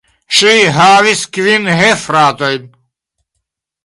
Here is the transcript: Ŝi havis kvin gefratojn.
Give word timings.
Ŝi 0.35 0.53
havis 0.77 1.21
kvin 1.37 1.69
gefratojn. 1.81 2.65